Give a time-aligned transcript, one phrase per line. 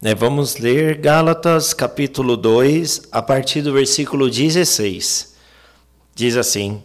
[0.00, 5.34] Né, vamos ler Gálatas capítulo 2, a partir do versículo 16.
[6.14, 6.80] Diz assim: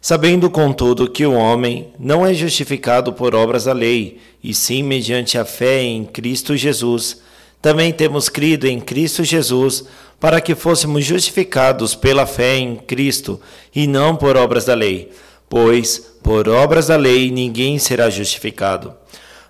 [0.00, 5.36] Sabendo, contudo, que o homem não é justificado por obras da lei, e sim mediante
[5.36, 7.20] a fé em Cristo Jesus,
[7.60, 9.84] também temos crido em Cristo Jesus
[10.18, 13.38] para que fôssemos justificados pela fé em Cristo
[13.74, 15.12] e não por obras da lei,
[15.46, 18.94] pois por obras da lei ninguém será justificado.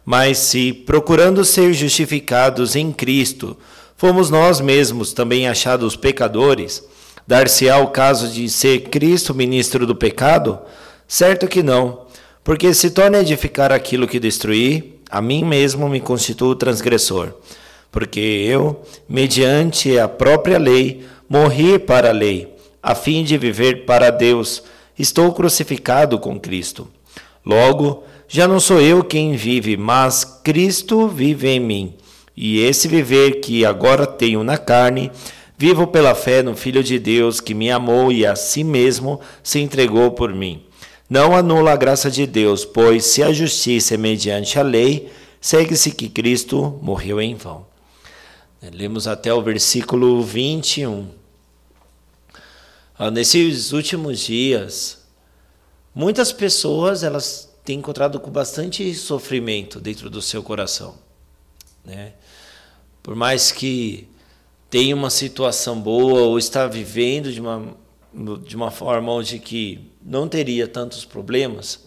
[0.06, 3.56] Mas se, procurando ser justificados em Cristo,
[3.96, 6.84] fomos nós mesmos também achados pecadores,
[7.26, 10.60] dar-se-á o caso de ser Cristo ministro do pecado?
[11.08, 12.06] Certo que não,
[12.44, 17.34] porque se torna edificar aquilo que destruí, a mim mesmo me constituo transgressor.
[17.90, 24.10] Porque eu, mediante a própria lei, morri para a lei, a fim de viver para
[24.10, 24.62] Deus,
[24.96, 26.86] estou crucificado com Cristo.
[27.44, 31.94] Logo, já não sou eu quem vive, mas Cristo vive em mim.
[32.36, 35.10] E esse viver que agora tenho na carne,
[35.56, 39.60] vivo pela fé no Filho de Deus que me amou e a si mesmo se
[39.60, 40.62] entregou por mim.
[41.08, 45.10] Não anula a graça de Deus, pois se a justiça é mediante a lei,
[45.40, 47.64] segue-se que Cristo morreu em vão.
[48.72, 51.08] Lemos até o versículo 21.
[52.98, 54.98] Ah, nesses últimos dias,
[55.94, 60.94] muitas pessoas elas tem encontrado com bastante sofrimento dentro do seu coração.
[61.84, 62.12] Né?
[63.02, 64.08] Por mais que
[64.70, 67.76] tenha uma situação boa ou está vivendo de uma,
[68.44, 71.84] de uma forma onde que não teria tantos problemas,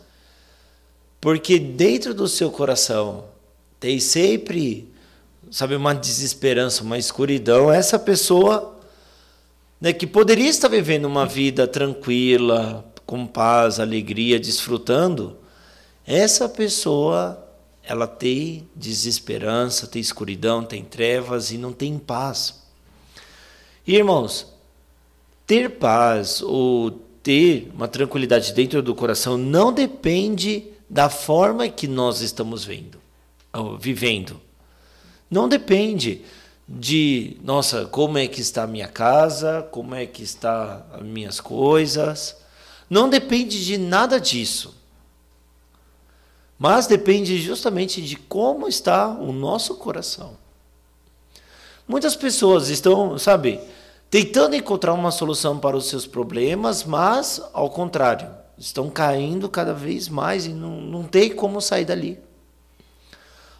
[1.22, 3.30] porque dentro do seu coração
[3.80, 4.92] tem sempre,
[5.50, 8.78] sabe, uma desesperança, uma escuridão, essa pessoa
[9.80, 15.40] né, que poderia estar vivendo uma vida tranquila, com paz, alegria, desfrutando,
[16.12, 17.48] essa pessoa,
[17.84, 22.64] ela tem desesperança, tem escuridão, tem trevas e não tem paz.
[23.86, 24.48] Irmãos,
[25.46, 26.90] ter paz ou
[27.22, 33.00] ter uma tranquilidade dentro do coração não depende da forma que nós estamos vendo,
[33.80, 34.42] vivendo.
[35.30, 36.24] Não depende
[36.68, 41.40] de, nossa, como é que está a minha casa, como é que está as minhas
[41.40, 42.36] coisas.
[42.90, 44.79] Não depende de nada disso.
[46.60, 50.38] Mas depende justamente de como está o nosso coração.
[51.88, 53.62] Muitas pessoas estão, sabe,
[54.10, 60.10] tentando encontrar uma solução para os seus problemas, mas, ao contrário, estão caindo cada vez
[60.10, 62.20] mais e não, não tem como sair dali.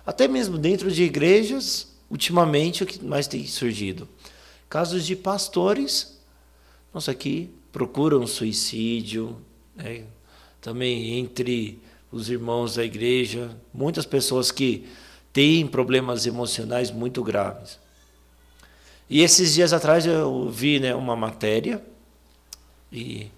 [0.06, 4.10] Até mesmo dentro de igrejas, ultimamente, o que mais tem surgido?
[4.70, 6.20] Casos de pastores,
[6.94, 9.38] nossa, aqui procuram suicídio,
[9.76, 10.04] né?
[10.60, 11.80] também entre
[12.12, 14.88] os irmãos da igreja, muitas pessoas que
[15.32, 17.80] têm problemas emocionais muito graves.
[19.10, 21.84] E esses dias atrás eu vi né, uma matéria
[22.92, 23.32] e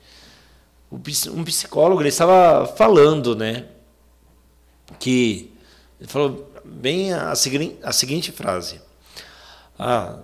[0.92, 3.68] um psicólogo ele estava falando, né,
[5.00, 5.52] que
[6.00, 8.82] ele falou bem a, seguinte, a seguinte frase:
[9.80, 10.20] ah,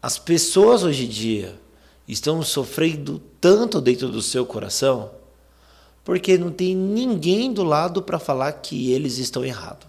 [0.00, 1.58] as pessoas hoje em dia
[2.08, 5.10] estão sofrendo tanto dentro do seu coração
[6.06, 9.88] porque não tem ninguém do lado para falar que eles estão errados.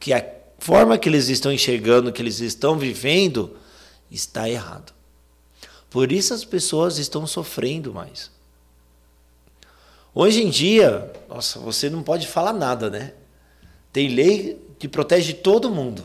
[0.00, 0.26] Que a
[0.58, 3.58] forma que eles estão enxergando, que eles estão vivendo,
[4.10, 4.94] está errado.
[5.90, 8.30] Por isso as pessoas estão sofrendo mais.
[10.14, 13.12] Hoje em dia, nossa, você não pode falar nada, né?
[13.92, 16.04] Tem lei que protege todo mundo.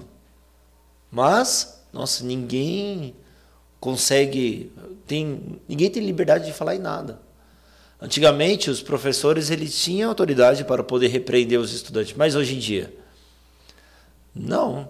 [1.10, 3.16] Mas, nossa, ninguém
[3.80, 4.74] consegue,
[5.08, 7.24] tem, ninguém tem liberdade de falar em nada.
[8.02, 12.94] Antigamente, os professores eles tinham autoridade para poder repreender os estudantes, mas hoje em dia,
[14.34, 14.90] não.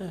[0.00, 0.10] É.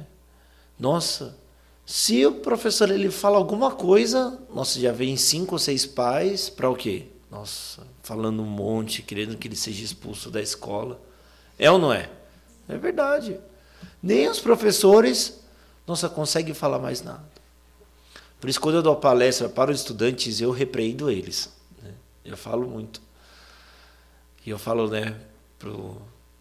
[0.77, 1.37] Nossa,
[1.85, 6.69] se o professor ele fala alguma coisa, nossa, já vem cinco ou seis pais para
[6.69, 7.07] o quê?
[7.31, 10.99] Nossa, falando um monte, querendo que ele seja expulso da escola.
[11.57, 12.09] É ou não é?
[12.67, 13.39] É verdade.
[14.01, 15.41] Nem os professores,
[15.87, 17.34] nossa, conseguem falar mais nada.
[18.45, 21.51] Por isso, quando eu dou palestra para os estudantes, eu repreendo eles.
[21.81, 21.91] Né?
[22.23, 23.01] Eu falo muito.
[24.45, 25.19] E eu falo né,
[25.57, 25.71] para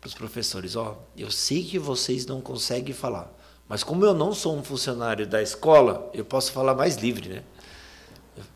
[0.07, 3.33] os professores: ó, eu sei que vocês não conseguem falar,
[3.67, 7.43] mas como eu não sou um funcionário da escola, eu posso falar mais livre, né?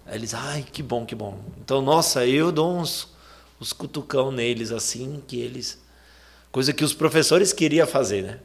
[0.05, 1.41] Aí eles, ai, que bom, que bom.
[1.57, 3.09] Então, nossa, eu dou uns,
[3.59, 5.81] uns cutucão neles assim, que eles.
[6.53, 8.41] Coisa que os professores queriam fazer, né?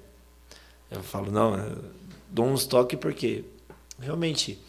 [0.89, 1.83] Eu falo, não, eu
[2.29, 3.43] dou uns toques porque
[3.99, 4.63] realmente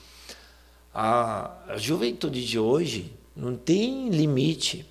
[0.94, 4.86] a, juventude de hoje não tem limite.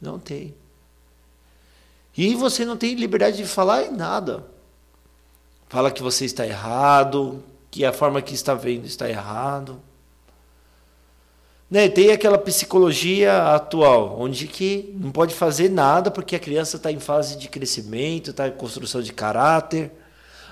[0.00, 0.54] Não tem.
[2.16, 4.44] E você não tem liberdade de falar em nada.
[5.68, 9.80] fala que você está errado, que a forma que está vendo está errado.
[11.70, 11.88] Né?
[11.88, 16.98] Tem aquela psicologia atual, onde que não pode fazer nada porque a criança está em
[16.98, 19.92] fase de crescimento, está em construção de caráter.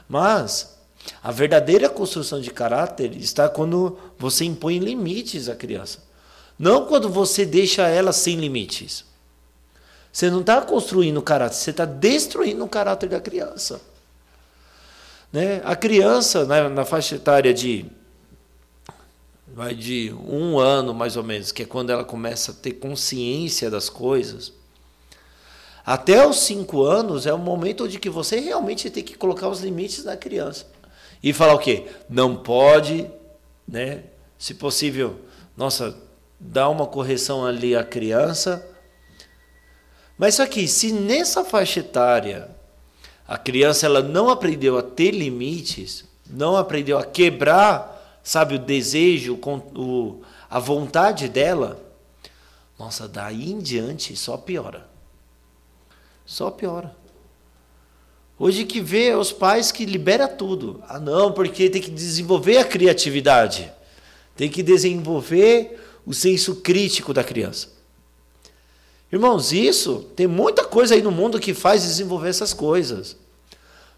[0.07, 0.76] Mas
[1.23, 5.99] a verdadeira construção de caráter está quando você impõe limites à criança.
[6.59, 9.05] Não quando você deixa ela sem limites.
[10.13, 13.81] Você não está construindo o caráter, você está destruindo o caráter da criança.
[15.33, 15.61] Né?
[15.65, 17.85] A criança, na, na faixa etária de,
[19.47, 23.71] vai de um ano mais ou menos, que é quando ela começa a ter consciência
[23.71, 24.53] das coisas,
[25.85, 29.61] até os cinco anos é o momento onde que você realmente tem que colocar os
[29.61, 30.67] limites na criança.
[31.23, 31.87] E falar o quê?
[32.09, 33.11] Não pode,
[33.67, 34.05] né?
[34.39, 35.21] Se possível,
[35.57, 35.97] nossa,
[36.39, 38.67] dar uma correção ali à criança.
[40.19, 42.51] Mas só que se nessa faixa etária
[43.27, 49.39] a criança ela não aprendeu a ter limites, não aprendeu a quebrar, sabe, o desejo,
[49.75, 51.83] o, a vontade dela,
[52.79, 54.89] nossa, daí em diante só piora.
[56.25, 56.95] Só piora.
[58.39, 60.83] Hoje que vê os pais que libera tudo.
[60.89, 63.73] Ah, não, porque tem que desenvolver a criatividade.
[64.37, 67.69] Tem que desenvolver o senso crítico da criança.
[69.11, 73.17] Irmãos, isso tem muita coisa aí no mundo que faz desenvolver essas coisas.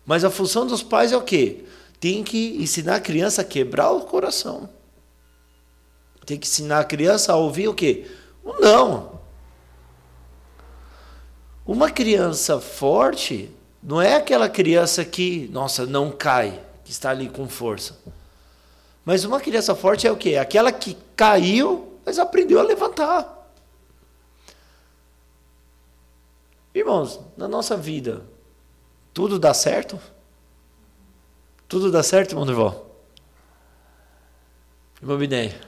[0.07, 1.65] Mas a função dos pais é o quê?
[1.99, 4.69] Tem que ensinar a criança a quebrar o coração.
[6.25, 8.07] Tem que ensinar a criança a ouvir o quê?
[8.45, 9.19] O não.
[11.67, 13.51] Uma criança forte
[13.83, 17.99] não é aquela criança que, nossa, não cai, que está ali com força.
[19.05, 20.37] Mas uma criança forte é o quê?
[20.37, 23.37] Aquela que caiu, mas aprendeu a levantar.
[26.75, 28.23] Irmãos, na nossa vida,
[29.15, 29.99] tudo dá certo?
[31.67, 32.87] Tudo dá certo, irmão Durval?
[35.01, 35.59] Irmão Binéia?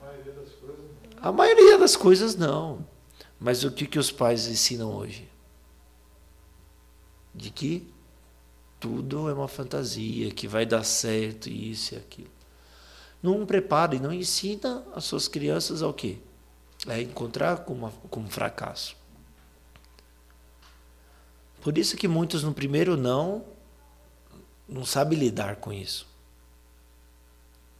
[0.00, 0.76] A maioria das coisas
[1.16, 1.28] não.
[1.28, 2.86] A maioria das coisas não.
[3.40, 5.31] Mas o que, que os pais ensinam hoje?
[7.34, 7.88] De que
[8.78, 12.30] tudo é uma fantasia, que vai dar certo, isso e aquilo.
[13.22, 16.18] Não prepara e não ensina as suas crianças ao quê?
[16.88, 18.96] É encontrar com, uma, com um fracasso.
[21.60, 23.44] Por isso que muitos no primeiro não
[24.68, 26.06] não sabem lidar com isso.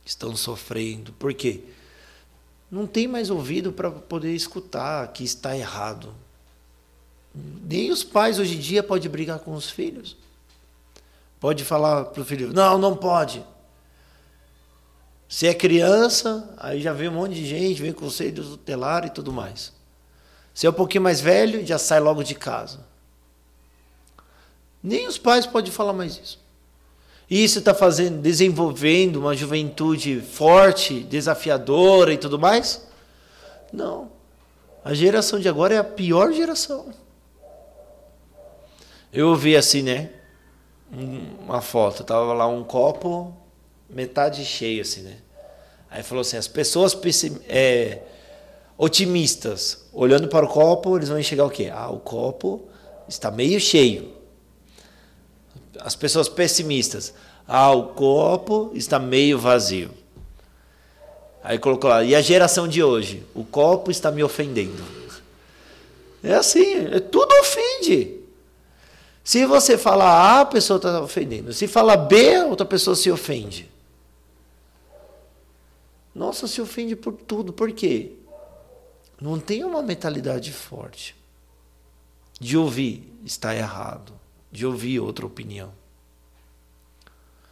[0.04, 1.12] Estão sofrendo.
[1.14, 1.64] Por quê?
[2.72, 6.14] não tem mais ouvido para poder escutar que está errado.
[7.34, 10.16] Nem os pais hoje em dia podem brigar com os filhos.
[11.40, 13.44] Pode falar para o filho, não, não pode.
[15.28, 19.32] Se é criança, aí já vem um monte de gente, vem conselho tutelar e tudo
[19.32, 19.72] mais.
[20.54, 22.80] Se é um pouquinho mais velho, já sai logo de casa.
[24.82, 26.38] Nem os pais podem falar mais isso.
[27.30, 32.86] Isso está fazendo, desenvolvendo uma juventude forte, desafiadora e tudo mais?
[33.72, 34.10] Não.
[34.84, 36.92] A geração de agora é a pior geração.
[39.12, 40.10] Eu ouvi assim, né?
[41.40, 43.34] Uma foto, tava lá um copo
[43.88, 45.18] metade cheio, assim, né?
[45.90, 46.96] Aí falou assim: as pessoas
[47.48, 48.00] é,
[48.76, 51.70] otimistas, olhando para o copo, eles vão enxergar o quê?
[51.72, 52.68] Ah, o copo
[53.08, 54.22] está meio cheio
[55.80, 57.12] as pessoas pessimistas.
[57.46, 59.90] Ah, o copo está meio vazio.
[61.42, 63.24] Aí colocou lá, e a geração de hoje?
[63.34, 64.82] O copo está me ofendendo.
[66.22, 68.21] É assim, é, tudo ofende.
[69.24, 71.52] Se você falar A, a pessoa está ofendendo.
[71.52, 73.70] Se falar B, outra pessoa se ofende.
[76.14, 77.52] Nossa, se ofende por tudo.
[77.52, 78.12] Por quê?
[79.20, 81.14] Não tem uma mentalidade forte
[82.40, 84.12] de ouvir está errado
[84.50, 85.72] de ouvir outra opinião.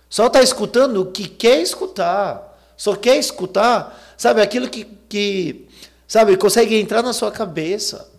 [0.09, 2.49] Só está escutando o que quer escutar.
[2.77, 5.69] Só quer escutar, sabe, aquilo que, que
[6.09, 8.10] sabe, consegue entrar na sua cabeça.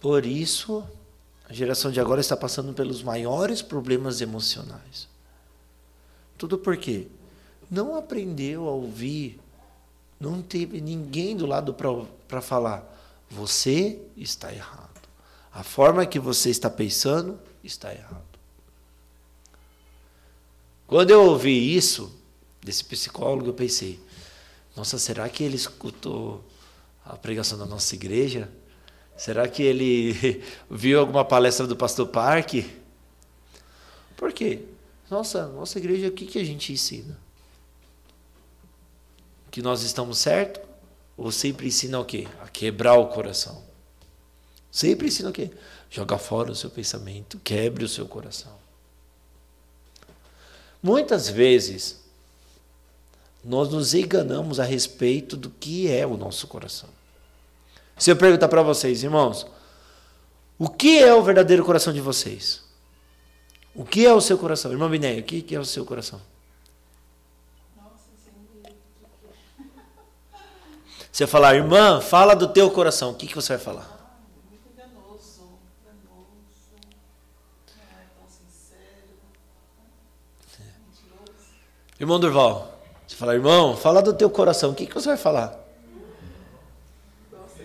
[0.00, 0.84] Por isso,
[1.48, 5.08] a geração de agora está passando pelos maiores problemas emocionais.
[6.36, 7.06] Tudo por quê?
[7.70, 9.40] Não aprendeu a ouvir,
[10.20, 11.74] não teve ninguém do lado
[12.28, 12.84] para falar:
[13.30, 14.86] você está errado.
[15.52, 18.24] A forma que você está pensando está errado.
[20.86, 22.14] Quando eu ouvi isso
[22.62, 23.98] desse psicólogo, eu pensei:
[24.76, 26.44] nossa, será que ele escutou
[27.04, 28.48] a pregação da nossa igreja?
[29.16, 32.70] Será que ele viu alguma palestra do pastor Parque?
[34.16, 34.62] Por quê?
[35.10, 37.16] Nossa, nossa igreja, o que, que a gente ensina?
[39.50, 40.60] Que nós estamos certo?
[41.16, 42.28] Ou sempre ensina o quê?
[42.42, 43.64] A quebrar o coração.
[44.70, 45.50] Sempre ensina o quê?
[45.88, 48.52] Joga fora o seu pensamento, quebre o seu coração.
[50.82, 52.00] Muitas vezes,
[53.42, 56.90] nós nos enganamos a respeito do que é o nosso coração.
[57.98, 59.46] Se eu perguntar para vocês, irmãos,
[60.58, 62.62] o que é o verdadeiro coração de vocês?
[63.74, 64.70] O que é o seu coração?
[64.70, 66.20] Irmão Binéia, o que é o seu coração?
[71.10, 73.96] Se eu falar, irmã, fala do teu coração, o que, que você vai falar?
[81.98, 85.58] Irmão Durval, você fala, irmão, fala do teu coração, o que, que você vai falar?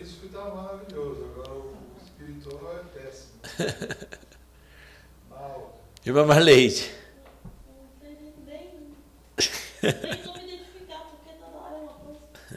[0.02, 3.32] Isso que maravilhoso, agora o espiritual é péssimo.
[6.06, 6.92] Irmã Marleide.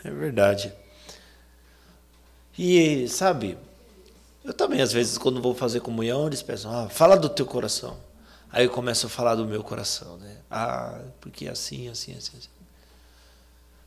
[0.05, 0.73] É verdade.
[2.59, 3.57] E, sabe,
[4.45, 7.97] eu também, às vezes, quando vou fazer comunhão, eles pensam, ah, fala do teu coração.
[8.53, 10.37] Aí eu começo a falar do meu coração, né?
[10.51, 12.49] Ah, porque assim, assim, assim, assim.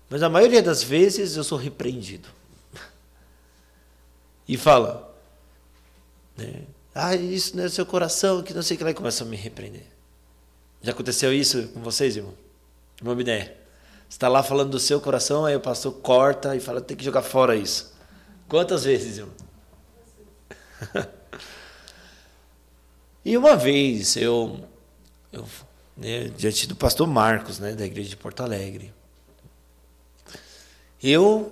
[0.10, 2.28] Mas a maioria das vezes eu sou repreendido.
[4.50, 5.14] E fala,
[6.38, 6.64] né?
[7.00, 9.28] Ah, isso não é seu coração, que não sei o que lá, e começa a
[9.28, 9.86] me repreender.
[10.82, 12.34] Já aconteceu isso com vocês, irmão?
[13.00, 13.54] Irmão Biné?
[14.10, 17.06] Você está lá falando do seu coração, aí o pastor corta e fala, tem que
[17.06, 17.94] jogar fora isso.
[18.48, 19.36] Quantas vezes, irmão?
[23.26, 24.58] E uma vez eu,
[25.34, 25.46] eu
[25.98, 28.94] né, diante do pastor Marcos, né, da igreja de Porto Alegre,
[31.04, 31.52] eu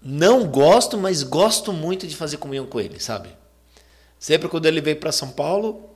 [0.00, 3.30] não gosto, mas gosto muito de fazer comunhão com ele, sabe?
[4.18, 5.90] Sempre quando ele veio para São Paulo,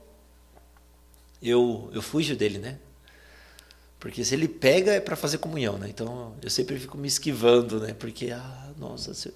[1.41, 2.77] eu, eu fujo dele, né?
[3.99, 5.87] Porque se ele pega é para fazer comunhão, né?
[5.89, 7.93] Então eu sempre fico me esquivando, né?
[7.93, 9.33] Porque, ah, nossa, se,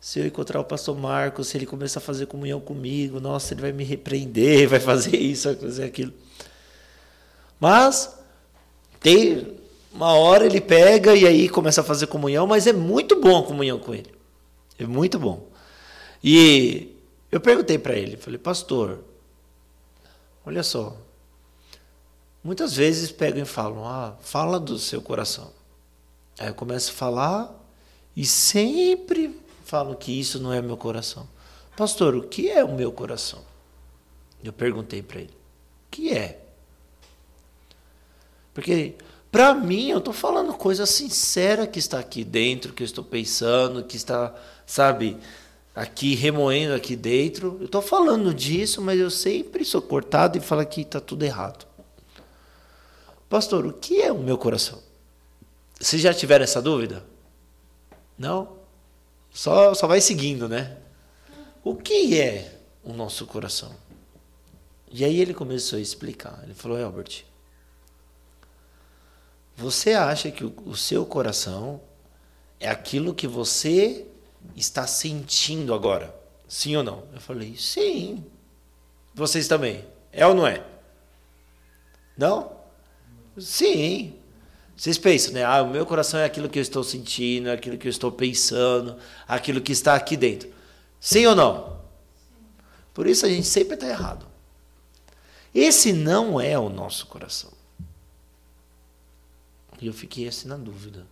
[0.00, 3.62] se eu encontrar o pastor Marcos, se ele começar a fazer comunhão comigo, nossa, ele
[3.62, 6.12] vai me repreender, vai fazer isso, vai fazer aquilo.
[7.58, 8.16] Mas
[9.00, 9.58] tem
[9.92, 13.42] uma hora ele pega e aí começa a fazer comunhão, mas é muito bom a
[13.42, 14.12] comunhão com ele.
[14.78, 15.48] É muito bom.
[16.22, 16.96] E
[17.30, 19.04] eu perguntei para ele, falei, pastor,
[20.44, 20.96] olha só,
[22.42, 25.52] muitas vezes pegam e falam, ah, fala do seu coração.
[26.38, 27.54] Aí eu começo a falar
[28.16, 31.28] e sempre falam que isso não é meu coração.
[31.76, 33.42] Pastor, o que é o meu coração?
[34.42, 35.34] Eu perguntei para ele.
[35.86, 36.40] O que é?
[38.54, 38.94] Porque
[39.30, 43.84] para mim eu estou falando coisa sincera que está aqui dentro, que eu estou pensando,
[43.84, 44.34] que está,
[44.66, 45.16] sabe,
[45.78, 47.56] aqui remoendo aqui dentro.
[47.60, 51.66] Eu estou falando disso, mas eu sempre sou cortado e falo que está tudo errado.
[53.28, 54.82] Pastor, o que é o meu coração?
[55.78, 57.06] Vocês já tiveram essa dúvida?
[58.18, 58.56] Não?
[59.30, 60.78] Só, só vai seguindo, né?
[61.62, 63.72] O que é o nosso coração?
[64.90, 66.40] E aí ele começou a explicar.
[66.42, 67.24] Ele falou: Albert,
[69.54, 71.80] você acha que o, o seu coração
[72.58, 74.08] é aquilo que você
[74.56, 76.14] está sentindo agora?
[76.48, 77.04] Sim ou não?
[77.12, 78.24] Eu falei: sim.
[79.14, 79.84] Vocês também?
[80.12, 80.64] É ou não é?
[82.16, 82.52] Não?
[83.38, 84.14] Sim.
[84.76, 85.44] Vocês pensam, né?
[85.44, 88.12] Ah, o meu coração é aquilo que eu estou sentindo, é aquilo que eu estou
[88.12, 90.52] pensando, aquilo que está aqui dentro.
[91.00, 91.80] Sim ou não?
[92.94, 94.26] Por isso a gente sempre está errado.
[95.54, 97.52] Esse não é o nosso coração.
[99.80, 101.06] E eu fiquei assim na dúvida.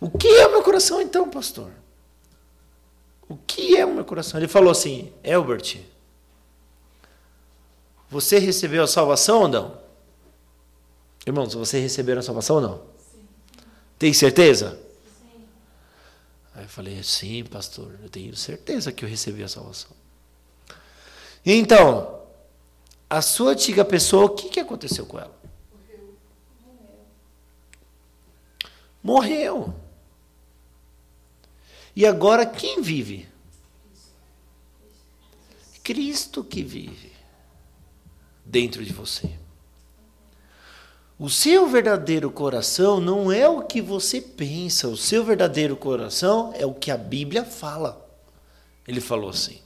[0.00, 1.72] O que é o meu coração então, pastor?
[3.32, 4.38] O que é o meu coração?
[4.38, 5.80] Ele falou assim, Elbert,
[8.10, 9.78] você recebeu a salvação ou não?
[11.26, 12.82] Irmãos, vocês receberam a salvação ou não?
[13.10, 13.26] Sim.
[13.98, 14.78] Tem certeza?
[15.18, 15.46] Sim.
[16.54, 19.92] Aí eu falei, sim, pastor, eu tenho certeza que eu recebi a salvação.
[21.42, 22.20] Então,
[23.08, 25.34] a sua antiga pessoa, o que, que aconteceu com ela?
[29.02, 29.64] Morreu.
[29.64, 29.81] Morreu.
[31.94, 33.28] E agora quem vive?
[35.82, 37.12] Cristo que vive
[38.44, 39.30] dentro de você.
[41.18, 46.66] O seu verdadeiro coração não é o que você pensa, o seu verdadeiro coração é
[46.66, 48.08] o que a Bíblia fala.
[48.88, 49.60] Ele falou assim.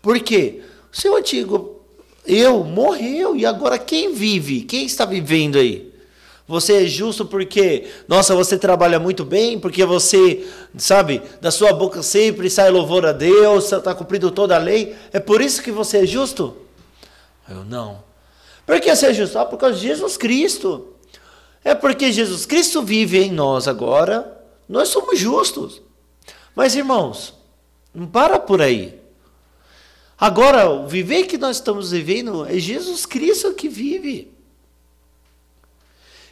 [0.00, 0.62] Por quê?
[0.92, 1.82] O seu antigo
[2.24, 4.62] eu morreu e agora quem vive?
[4.62, 5.91] Quem está vivendo aí?
[6.46, 10.46] Você é justo porque, nossa, você trabalha muito bem, porque você,
[10.76, 14.96] sabe, da sua boca sempre sai louvor a Deus, está cumprindo toda a lei.
[15.12, 16.56] É por isso que você é justo?
[17.48, 18.02] Eu não.
[18.66, 19.38] Por que você é justo?
[19.38, 20.88] Ah, por causa de Jesus Cristo.
[21.64, 25.80] É porque Jesus Cristo vive em nós agora, nós somos justos.
[26.56, 27.34] Mas irmãos,
[27.94, 29.00] não para por aí.
[30.18, 34.31] Agora, o viver que nós estamos vivendo é Jesus Cristo que vive.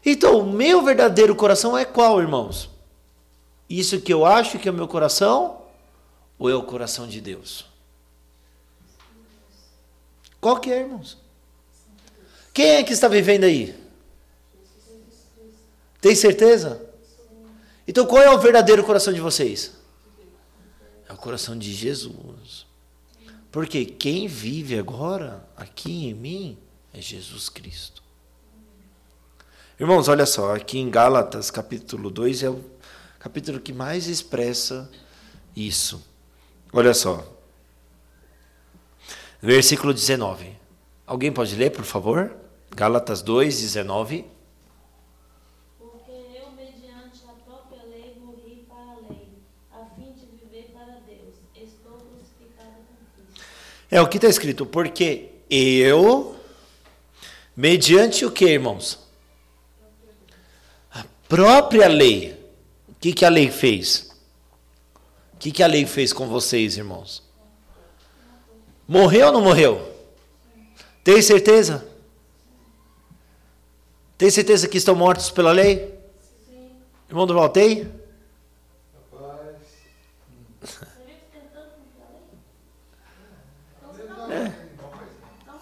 [0.05, 2.71] Então, o meu verdadeiro coração é qual, irmãos?
[3.69, 5.63] Isso que eu acho que é o meu coração
[6.39, 7.67] ou é o coração de Deus?
[10.41, 11.19] Qual que é, irmãos?
[12.53, 13.75] Quem é que está vivendo aí?
[16.01, 16.85] Tem certeza?
[17.87, 19.73] Então qual é o verdadeiro coração de vocês?
[21.09, 22.67] É o coração de Jesus.
[23.53, 26.59] Porque quem vive agora, aqui em mim,
[26.93, 28.03] é Jesus Cristo.
[29.81, 32.63] Irmãos, olha só, aqui em Gálatas, capítulo 2, é o
[33.19, 34.91] capítulo que mais expressa
[35.57, 36.07] isso.
[36.71, 37.27] Olha só.
[39.41, 40.55] Versículo 19.
[41.07, 42.31] Alguém pode ler, por favor?
[42.77, 44.27] Gálatas 2, 19.
[45.79, 49.29] Porque eu, mediante a própria lei, morri para a lei,
[49.73, 51.37] a fim de viver para Deus.
[51.57, 53.47] Estou crucificado com Cristo.
[53.91, 56.37] É o que está escrito, porque eu,
[57.57, 59.09] mediante o que, irmãos?
[61.31, 62.37] Própria lei.
[62.89, 64.11] O que, que a lei fez?
[65.33, 67.23] O que, que a lei fez com vocês, irmãos?
[68.87, 69.95] Morreu ou não morreu?
[71.05, 71.87] Tem certeza?
[74.19, 75.95] Tem certeza que estão mortos pela lei?
[77.09, 77.89] Irmão do Valtei?
[79.13, 79.57] Rapaz,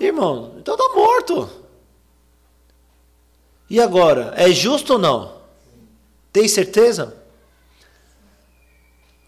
[0.00, 1.50] Irmão, então está morto.
[3.68, 4.32] E agora?
[4.34, 5.38] É justo ou não?
[6.38, 7.16] Tem certeza?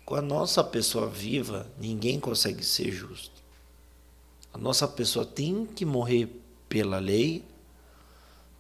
[0.04, 3.42] Com a nossa pessoa viva, ninguém consegue ser justo.
[4.54, 6.28] A nossa pessoa tem que morrer
[6.68, 7.44] pela lei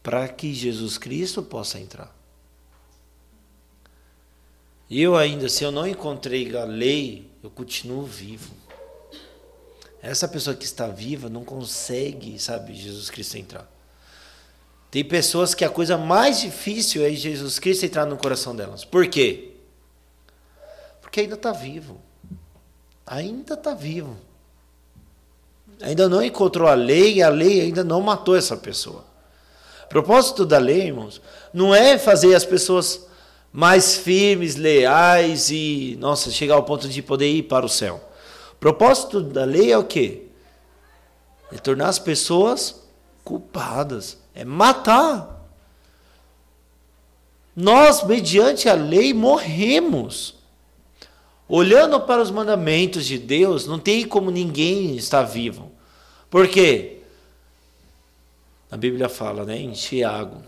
[0.02, 2.12] para que Jesus Cristo possa entrar.
[4.90, 8.52] Eu ainda, se eu não encontrei a lei, eu continuo vivo.
[10.02, 13.79] Essa pessoa que está viva não consegue, sabe, Jesus Cristo entrar.
[14.90, 18.84] Tem pessoas que a coisa mais difícil é Jesus Cristo entrar no coração delas.
[18.84, 19.52] Por quê?
[21.00, 22.00] Porque ainda está vivo.
[23.06, 24.16] Ainda está vivo.
[25.80, 29.04] Ainda não encontrou a lei e a lei ainda não matou essa pessoa.
[29.84, 31.20] O propósito da lei, irmãos,
[31.52, 33.06] não é fazer as pessoas
[33.52, 38.00] mais firmes, leais e, nossa, chegar ao ponto de poder ir para o céu.
[38.52, 40.26] O propósito da lei é o quê?
[41.52, 42.80] É tornar as pessoas
[43.24, 45.40] culpadas, é matar.
[47.54, 50.34] Nós, mediante a lei, morremos.
[51.48, 55.72] Olhando para os mandamentos de Deus, não tem como ninguém estar vivo.
[56.30, 57.00] Por quê?
[58.70, 60.42] A Bíblia fala, né, em Tiago.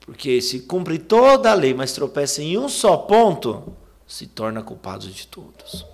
[0.00, 3.74] Porque se cumpre toda a lei, mas tropeça em um só ponto,
[4.06, 5.84] se torna culpado de todos.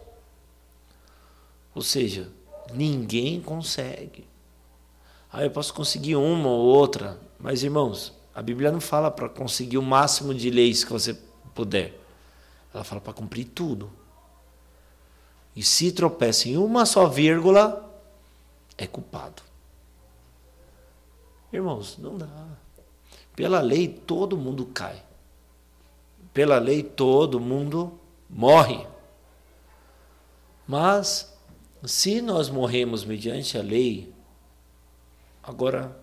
[1.75, 2.29] Ou seja,
[2.73, 4.25] ninguém consegue.
[5.37, 9.77] Ah, eu posso conseguir uma ou outra, mas irmãos, a Bíblia não fala para conseguir
[9.77, 11.19] o máximo de leis que você
[11.53, 12.01] puder.
[12.73, 13.91] Ela fala para cumprir tudo.
[15.57, 17.93] E se tropeça em uma só vírgula,
[18.79, 19.43] é culpado.
[21.53, 22.29] Irmãos, não dá.
[23.35, 25.03] Pela lei todo mundo cai.
[26.33, 27.99] Pela lei todo mundo
[28.31, 28.87] morre.
[30.65, 31.37] Mas
[31.83, 34.14] se nós morremos mediante a lei,
[35.47, 35.97] agora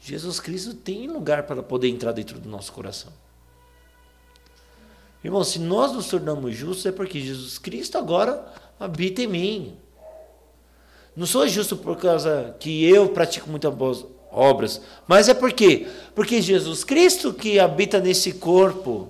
[0.00, 3.12] Jesus Cristo tem lugar para poder entrar dentro do nosso coração.
[5.22, 8.46] Irmão, se nós nos tornamos justos é porque Jesus Cristo agora
[8.78, 9.76] habita em mim.
[11.16, 16.40] Não sou justo por causa que eu pratico muitas boas obras, mas é porque porque
[16.40, 19.08] Jesus Cristo que habita nesse corpo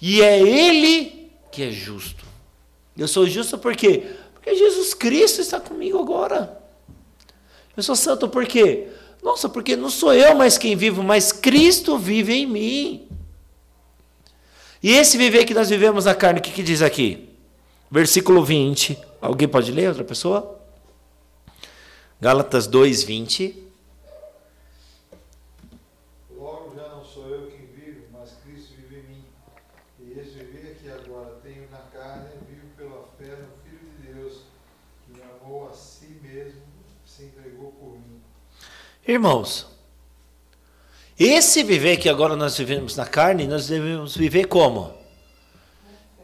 [0.00, 2.24] e é ele que é justo.
[2.96, 4.16] Eu sou justo por quê?
[4.32, 6.61] Porque Jesus Cristo está comigo agora.
[7.76, 8.88] Eu sou santo por quê?
[9.22, 13.08] Nossa, porque não sou eu mais quem vivo, mas Cristo vive em mim.
[14.82, 17.28] E esse viver que nós vivemos na carne, o que, que diz aqui?
[17.90, 18.98] Versículo 20.
[19.20, 20.58] Alguém pode ler, outra pessoa?
[22.20, 23.62] Gálatas 2, 20.
[26.36, 29.24] logo já não sou eu quem vivo, mas Cristo vive em mim.
[30.00, 34.42] E esse viver que agora tenho na carne, vivo pela fé no Filho de Deus,
[35.04, 36.62] que me amou a si mesmo,
[37.04, 38.20] se entregou por mim.
[39.06, 39.66] Irmãos,
[41.18, 44.94] esse viver que agora nós vivemos na carne, nós devemos viver como?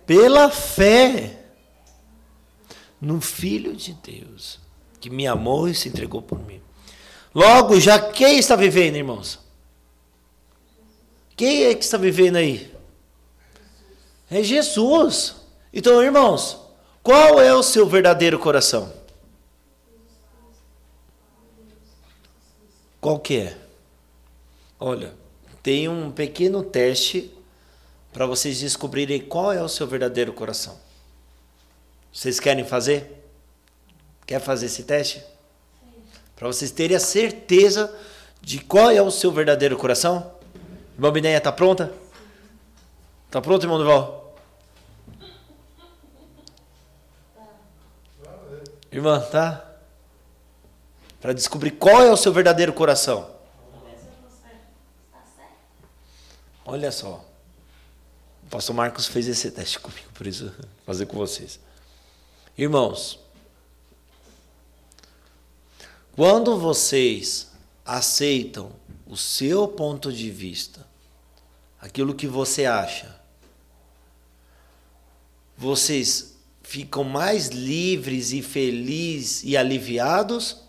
[0.06, 1.38] Pela fé
[3.00, 4.58] no Filho de Deus,
[5.00, 6.60] que me amou e se entregou por mim.
[7.34, 9.38] Logo, já quem está vivendo, irmãos?
[11.36, 12.74] Quem é que está vivendo aí?
[14.30, 15.36] É Jesus.
[15.72, 16.58] Então, irmãos,
[17.02, 18.92] qual é o seu verdadeiro coração?
[23.00, 23.56] Qual que é?
[24.78, 25.14] Olha,
[25.62, 27.32] tem um pequeno teste
[28.12, 30.78] para vocês descobrirem qual é o seu verdadeiro coração.
[32.12, 33.24] Vocês querem fazer?
[34.26, 35.22] Quer fazer esse teste?
[36.34, 37.94] Para vocês terem a certeza
[38.40, 40.32] de qual é o seu verdadeiro coração?
[40.94, 41.92] Irmã Binéia, tá pronta?
[43.30, 44.36] Tá pronto, irmão Duval?
[48.90, 49.67] Irmã, tá?
[51.20, 53.30] Para descobrir qual é o seu verdadeiro coração.
[56.64, 57.24] Olha só.
[58.44, 60.54] O pastor Marcos fez esse teste comigo, por isso
[60.86, 61.58] fazer com vocês.
[62.56, 63.18] Irmãos,
[66.12, 67.48] quando vocês
[67.84, 68.72] aceitam
[69.06, 70.86] o seu ponto de vista,
[71.80, 73.18] aquilo que você acha,
[75.56, 80.67] vocês ficam mais livres e felizes e aliviados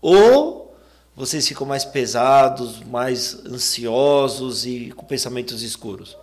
[0.00, 0.74] ou
[1.14, 6.16] vocês ficam mais pesados, mais ansiosos e com pensamentos escuros?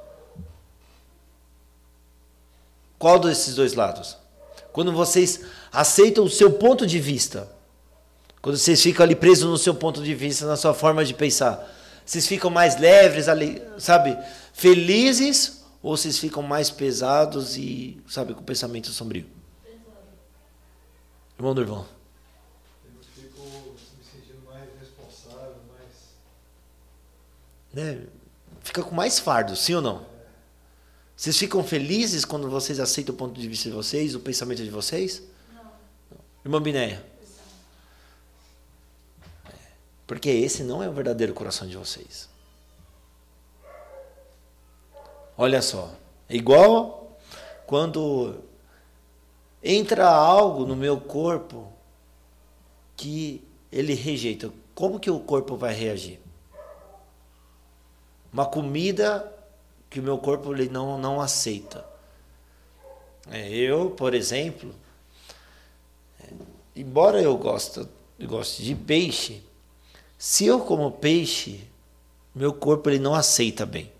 [2.97, 4.17] Qual desses dois lados?
[4.73, 7.47] Quando vocês aceitam o seu ponto de vista,
[8.41, 11.71] quando vocês ficam ali presos no seu ponto de vista, na sua forma de pensar,
[12.05, 13.25] vocês ficam mais leves,
[13.77, 14.17] sabe,
[14.53, 19.25] felizes, ou vocês ficam mais pesados e, sabe, com pensamento sombrio?
[21.37, 21.96] Irmão do irmão.
[27.77, 28.07] Né,
[28.61, 30.03] fica com mais fardo, sim ou não?
[31.15, 34.69] Vocês ficam felizes quando vocês aceitam o ponto de vista de vocês, o pensamento de
[34.71, 35.21] vocês?
[35.53, 35.71] Não.
[36.43, 37.05] Irmã Binéia?
[40.07, 42.27] Porque esse não é o verdadeiro coração de vocês.
[45.37, 45.93] Olha só,
[46.27, 47.19] é igual
[47.67, 48.43] quando
[49.61, 51.71] entra algo no meu corpo
[52.95, 54.51] que ele rejeita.
[54.73, 56.19] Como que o corpo vai reagir?
[58.37, 59.33] Uma comida
[59.89, 61.83] que o meu corpo ele não, não aceita.
[63.31, 64.75] É, eu, por exemplo,
[66.21, 66.27] é,
[66.75, 67.87] embora eu goste,
[68.19, 69.41] eu goste de peixe,
[70.19, 71.67] se eu como peixe,
[72.35, 73.91] meu corpo ele não aceita bem.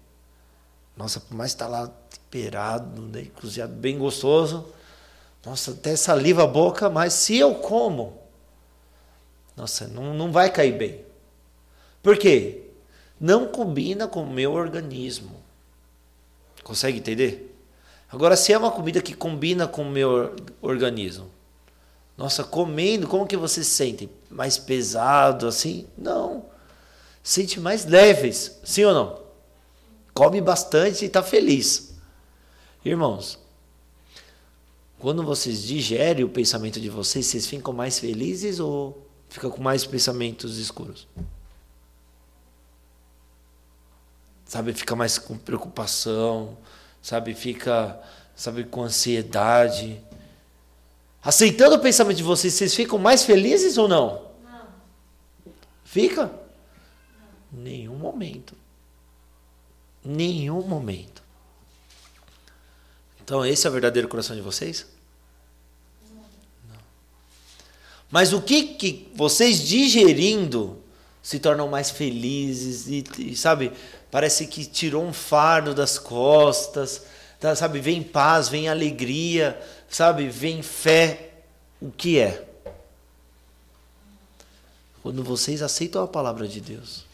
[0.96, 4.72] Nossa, por mais estar tá lá temperado, né, cozinhado bem gostoso,
[5.44, 8.22] nossa, até saliva a boca, mas se eu como,
[9.56, 11.04] nossa, não, não vai cair bem.
[12.04, 12.67] Por quê?
[13.20, 15.36] Não combina com o meu organismo.
[16.64, 17.56] Consegue entender?
[18.10, 21.30] Agora, se é uma comida que combina com o meu organismo,
[22.18, 24.10] nossa, comendo, como que você se sente?
[24.30, 25.88] Mais pesado assim?
[25.98, 26.46] Não.
[27.22, 29.22] Sente mais leves, sim ou não?
[30.14, 31.94] Come bastante e está feliz.
[32.84, 33.38] Irmãos,
[34.98, 39.86] quando vocês digerem o pensamento de vocês, vocês ficam mais felizes ou ficam com mais
[39.86, 41.08] pensamentos escuros?
[44.48, 46.58] Sabe, fica mais com preocupação,
[47.02, 48.00] sabe, fica,
[48.36, 50.02] sabe, com ansiedade.
[51.22, 54.32] Aceitando o pensamento de vocês, vocês ficam mais felizes ou não?
[54.44, 54.68] Não.
[55.84, 56.32] Fica?
[57.52, 57.62] Não.
[57.62, 58.56] Nenhum momento.
[60.04, 61.22] Nenhum momento.
[63.22, 64.88] Então, esse é o verdadeiro coração de vocês?
[66.10, 66.22] Não.
[66.70, 66.80] não.
[68.10, 70.82] Mas o que, que vocês digerindo
[71.28, 73.74] se tornam mais felizes e, e sabe,
[74.12, 77.04] parece que tirou um fardo das costas,
[77.40, 77.80] tá, sabe?
[77.80, 80.28] Vem paz, vem alegria, sabe?
[80.30, 81.32] Vem fé.
[81.80, 82.46] O que é?
[85.04, 87.06] Quando vocês aceitam a palavra de Deus.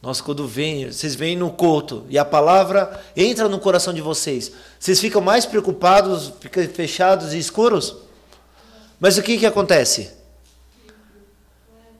[0.00, 4.52] Nós, quando vem, vocês vêm no culto e a palavra entra no coração de vocês,
[4.78, 7.96] vocês ficam mais preocupados, ficam fechados e escuros?
[9.00, 10.12] Mas o que, que acontece?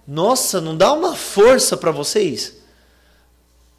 [0.07, 2.55] Nossa, não dá uma força para vocês?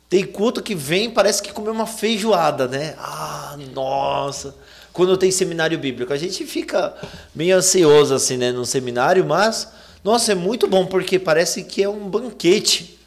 [0.09, 2.95] Tem culto que vem, parece que comeu uma feijoada, né?
[2.97, 4.55] Ah, nossa.
[4.93, 6.95] Quando tem seminário bíblico, a gente fica
[7.35, 9.67] meio ansioso assim, né, no seminário, mas
[10.03, 12.97] nossa, é muito bom porque parece que é um banquete.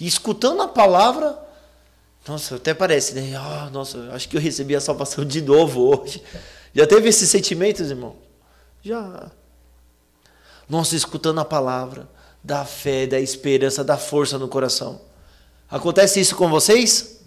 [0.00, 1.38] E escutando a palavra,
[2.26, 3.36] nossa, até parece, né?
[3.36, 6.22] Ah, nossa, acho que eu recebi a salvação de novo hoje.
[6.74, 8.16] Já teve esses sentimentos, irmão?
[8.82, 9.30] Já.
[10.68, 12.08] Nossa, escutando a palavra,
[12.42, 15.00] da fé, da esperança, da força no coração.
[15.70, 17.20] Acontece isso com vocês?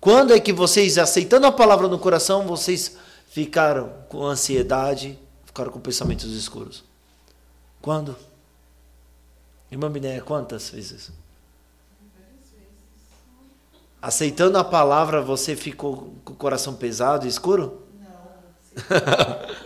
[0.00, 2.96] Quando é que vocês, aceitando a palavra no coração, vocês
[3.28, 6.84] ficaram com ansiedade, ficaram com pensamentos escuros?
[7.82, 8.16] Quando?
[9.70, 11.10] Irmã Binéia, quantas vezes?
[14.00, 17.82] Aceitando a palavra, você ficou com o coração pesado e escuro?
[17.98, 18.06] Não.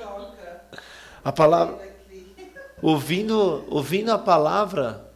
[1.22, 1.90] a palavra.
[2.82, 5.06] Ouvindo, ouvindo a palavra,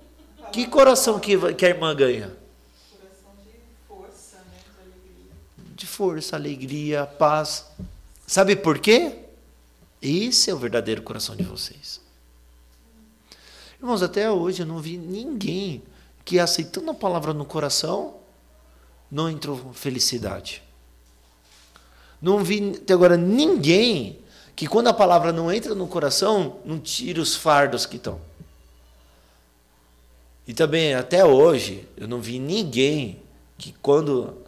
[0.52, 2.30] Que coração que, que a irmã ganha?
[2.90, 4.60] Coração de força, né?
[4.62, 5.32] De alegria.
[5.74, 7.66] De força, alegria, paz.
[8.26, 9.18] Sabe por quê?
[10.00, 12.00] Esse é o verdadeiro coração de vocês.
[13.80, 15.82] Irmãos, até hoje eu não vi ninguém
[16.24, 18.14] que aceitando a palavra no coração
[19.10, 20.62] não entrou felicidade.
[22.20, 24.18] Não vi até agora ninguém
[24.56, 28.20] que quando a palavra não entra no coração, não tira os fardos que estão.
[30.46, 33.22] E também até hoje eu não vi ninguém
[33.58, 34.43] que quando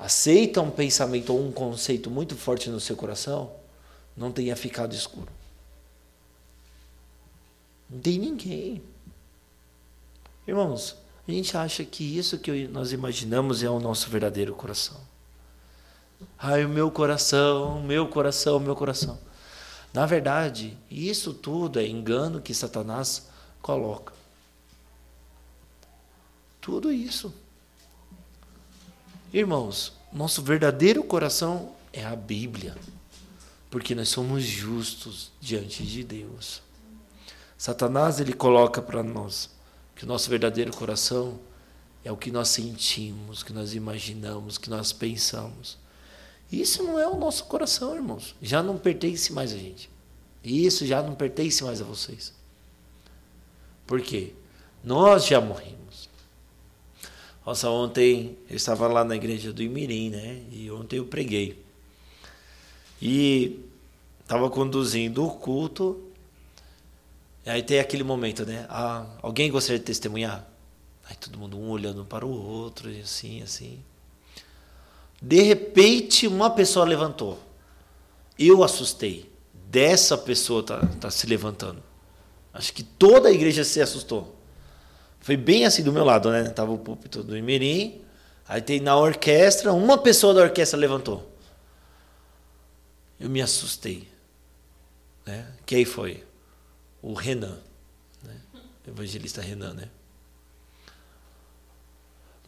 [0.00, 3.52] aceita um pensamento ou um conceito muito forte no seu coração,
[4.16, 5.28] não tenha ficado escuro.
[7.88, 8.82] Não tem ninguém.
[10.48, 10.96] Irmãos,
[11.28, 14.98] a gente acha que isso que nós imaginamos é o nosso verdadeiro coração.
[16.38, 19.18] Ai, o meu coração, o meu coração, o meu coração.
[19.92, 23.28] Na verdade, isso tudo é engano que Satanás
[23.60, 24.14] coloca.
[26.60, 27.34] Tudo isso.
[29.32, 32.74] Irmãos, nosso verdadeiro coração é a Bíblia,
[33.70, 36.60] porque nós somos justos diante de Deus.
[37.56, 39.48] Satanás ele coloca para nós
[39.94, 41.38] que o nosso verdadeiro coração
[42.04, 45.78] é o que nós sentimos, que nós imaginamos, que nós pensamos.
[46.50, 48.34] Isso não é o nosso coração, irmãos.
[48.42, 49.88] Já não pertence mais a gente.
[50.42, 52.32] Isso já não pertence mais a vocês.
[53.86, 54.32] Por quê?
[54.82, 55.79] Nós já morrimos.
[57.50, 60.40] Nossa, ontem eu estava lá na igreja do Imirim, né?
[60.52, 61.60] E ontem eu preguei.
[63.02, 63.58] E
[64.20, 66.00] estava conduzindo o culto.
[67.44, 68.66] E aí tem aquele momento, né?
[68.68, 70.48] Ah, alguém gostaria de testemunhar?
[71.08, 73.80] Aí todo mundo um olhando para o outro, assim, assim.
[75.20, 77.36] De repente, uma pessoa levantou.
[78.38, 79.28] Eu assustei.
[79.52, 81.82] Dessa pessoa tá, tá se levantando.
[82.54, 84.39] Acho que toda a igreja se assustou.
[85.20, 86.44] Foi bem assim do meu lado, né?
[86.50, 88.00] Tava o púlpito do Imirim.
[88.48, 91.30] Aí tem na orquestra, uma pessoa da orquestra levantou.
[93.18, 94.08] Eu me assustei.
[95.24, 95.46] Né?
[95.64, 96.24] Quem foi?
[97.02, 97.58] O Renan.
[98.24, 98.34] Né?
[98.88, 99.88] Evangelista Renan, né?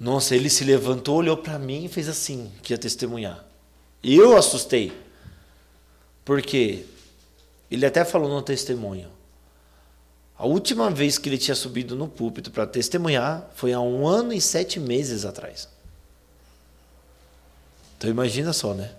[0.00, 3.44] Nossa, ele se levantou, olhou para mim e fez assim, que ia testemunhar.
[4.02, 4.92] Eu assustei.
[6.24, 6.84] Porque
[7.70, 9.08] ele até falou no testemunho.
[10.36, 14.32] A última vez que ele tinha subido no púlpito para testemunhar foi há um ano
[14.32, 15.68] e sete meses atrás.
[17.96, 18.92] Então imagina só, né?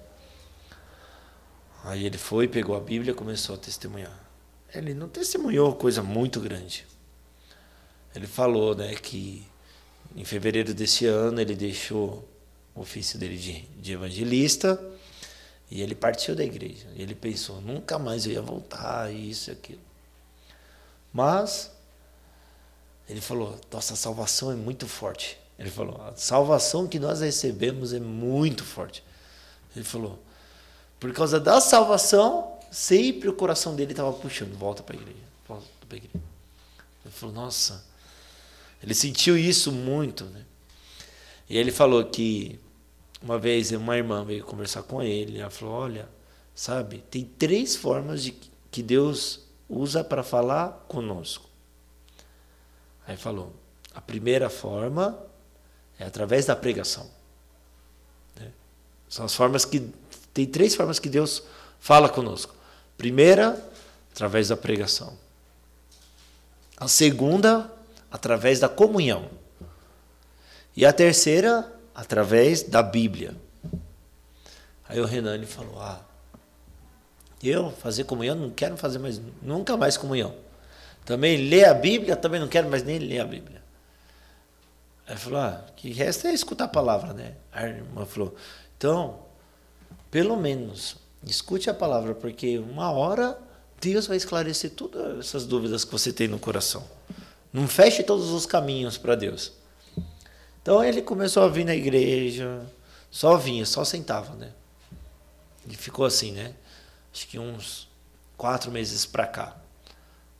[1.83, 4.17] Aí ele foi, pegou a Bíblia e começou a testemunhar.
[4.73, 6.85] Ele não testemunhou coisa muito grande.
[8.15, 9.45] Ele falou, né, que
[10.15, 12.27] em fevereiro desse ano ele deixou
[12.73, 14.81] o ofício dele de, de evangelista
[15.69, 16.87] e ele partiu da igreja.
[16.95, 19.81] Ele pensou, nunca mais eu ia voltar, isso e aquilo.
[21.13, 21.71] Mas
[23.07, 25.37] ele falou, nossa salvação é muito forte.
[25.59, 29.03] Ele falou, a salvação que nós recebemos é muito forte.
[29.75, 30.19] Ele falou,
[30.99, 35.65] por causa da salvação, sempre o coração dele estava puxando, volta para a igreja, volta
[35.87, 36.25] para a igreja.
[37.05, 37.85] Ele falou, nossa,
[38.81, 40.43] ele sentiu isso muito, né?
[41.49, 42.59] E ele falou que
[43.21, 46.09] uma vez uma irmã veio conversar com ele, ela falou, olha,
[46.55, 48.35] sabe, tem três formas de
[48.71, 51.49] que Deus usa para falar conosco.
[53.07, 53.53] Aí falou,
[53.93, 55.17] a primeira forma
[55.99, 57.09] é através da pregação.
[58.39, 58.51] Né?
[59.09, 59.91] São as formas que
[60.33, 61.43] tem três formas que Deus
[61.79, 62.55] fala conosco.
[62.97, 63.61] Primeira,
[64.11, 65.17] através da pregação.
[66.77, 67.71] A segunda,
[68.11, 69.29] através da comunhão.
[70.75, 73.35] E a terceira, através da Bíblia.
[74.87, 76.01] Aí o Renan falou: Ah,
[77.49, 80.33] eu fazer comunhão não quero fazer mais, nunca mais comunhão.
[81.05, 83.61] Também ler a Bíblia, também não quero mais nem ler a Bíblia.
[85.07, 87.35] Aí falou: Ah, que resta é escutar a palavra, né?
[87.51, 88.35] A irmã falou:
[88.77, 89.19] Então,
[90.09, 93.37] pelo menos, escute a palavra, porque uma hora
[93.81, 96.83] Deus vai esclarecer todas essas dúvidas que você tem no coração.
[97.51, 99.51] Não feche todos os caminhos para Deus.
[100.61, 102.65] Então ele começou a vir na igreja,
[103.11, 104.51] só vinha, só sentava, né?
[105.67, 106.53] E ficou assim, né?
[107.13, 107.87] Acho que uns
[108.35, 109.55] quatro meses para cá.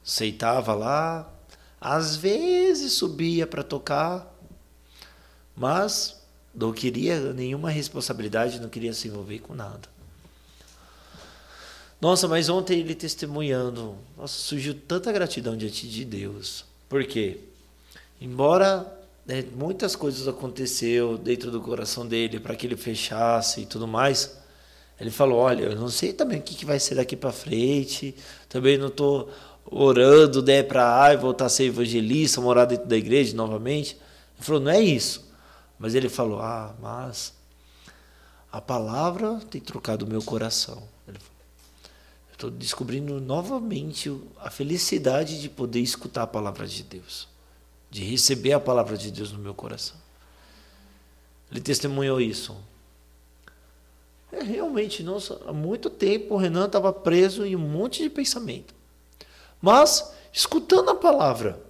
[0.03, 1.31] Aceitava lá,
[1.79, 4.33] às vezes subia para tocar,
[5.55, 6.21] mas
[6.53, 9.93] não queria nenhuma responsabilidade, não queria se envolver com nada.
[12.01, 16.65] Nossa, mas ontem ele testemunhando, nossa, surgiu tanta gratidão diante de Deus.
[16.89, 17.39] Por quê?
[18.19, 18.86] Embora
[19.25, 24.38] né, muitas coisas aconteceu dentro do coração dele para que ele fechasse e tudo mais,
[24.99, 28.15] ele falou: Olha, eu não sei também o que, que vai ser daqui para frente,
[28.47, 29.29] também não estou
[29.65, 33.97] orando, né, para ai, voltar a ser evangelista, morar dentro da igreja novamente.
[34.36, 35.32] Ele falou, não é isso.
[35.79, 37.34] Mas ele falou, ah, mas
[38.51, 40.84] a palavra tem trocado o meu coração.
[41.08, 41.34] Ele falou,
[42.32, 47.27] estou descobrindo novamente a felicidade de poder escutar a palavra de Deus,
[47.89, 49.97] de receber a palavra de Deus no meu coração.
[51.51, 52.56] Ele testemunhou isso.
[54.34, 58.74] É, realmente, nossa, há muito tempo o Renan estava preso em um monte de pensamento.
[59.62, 61.62] Mas, escutando a palavra,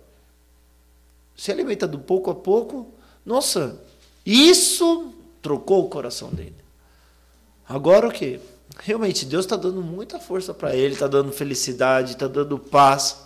[1.36, 2.88] se alimentando pouco a pouco,
[3.26, 3.82] nossa,
[4.26, 6.56] isso trocou o coração dele.
[7.68, 8.40] Agora o que?
[8.80, 13.26] Realmente, Deus está dando muita força para ele, está dando felicidade, está dando paz.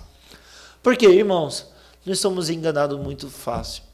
[0.81, 1.67] Porque, irmãos,
[2.03, 3.86] nós somos enganados muito fácil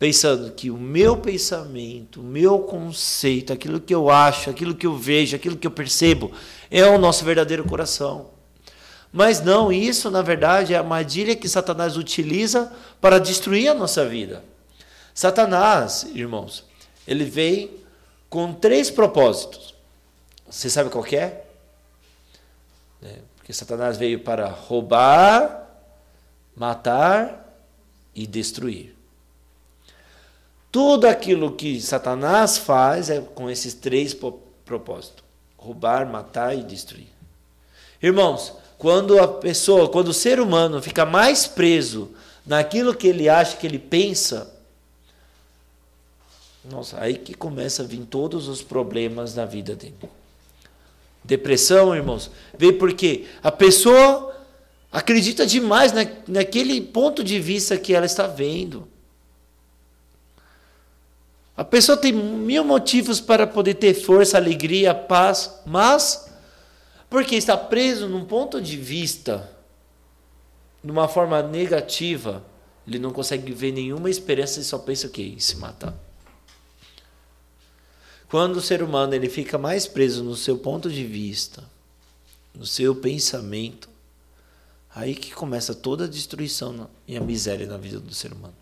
[0.00, 4.96] pensando que o meu pensamento, o meu conceito, aquilo que eu acho, aquilo que eu
[4.96, 6.32] vejo, aquilo que eu percebo,
[6.70, 8.30] é o nosso verdadeiro coração.
[9.12, 14.06] Mas não, isso na verdade é a armadilha que Satanás utiliza para destruir a nossa
[14.06, 14.42] vida.
[15.12, 16.64] Satanás, irmãos,
[17.06, 17.70] ele vem
[18.30, 19.74] com três propósitos.
[20.48, 21.44] Você sabe qual é?
[23.02, 23.18] é?
[23.36, 25.68] Porque Satanás veio para roubar,
[26.56, 27.54] matar
[28.14, 28.98] e destruir.
[30.70, 34.14] Tudo aquilo que Satanás faz é com esses três
[34.64, 35.24] propósitos:
[35.56, 37.08] roubar, matar e destruir.
[38.02, 42.12] Irmãos, quando a pessoa, quando o ser humano fica mais preso
[42.46, 44.50] naquilo que ele acha, que ele pensa,
[46.64, 49.94] nossa, aí que começa a vir todos os problemas na vida dele.
[51.22, 54.34] Depressão, irmãos, vem porque a pessoa
[54.90, 58.88] acredita demais na, naquele ponto de vista que ela está vendo.
[61.56, 66.30] A pessoa tem mil motivos para poder ter força, alegria, paz, mas
[67.08, 69.50] porque está preso num ponto de vista,
[70.82, 72.42] de uma forma negativa,
[72.86, 75.22] ele não consegue ver nenhuma esperança e só pensa o quê?
[75.22, 75.94] Em se matar.
[78.28, 81.64] Quando o ser humano ele fica mais preso no seu ponto de vista,
[82.54, 83.88] no seu pensamento,
[84.94, 88.59] aí que começa toda a destruição e a miséria na vida do ser humano.